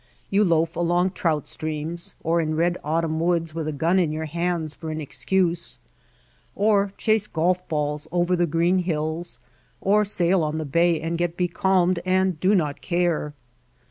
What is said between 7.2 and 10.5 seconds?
golf balls over green hills, or sail